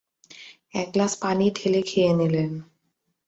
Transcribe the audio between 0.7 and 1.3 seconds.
এক গ্লাস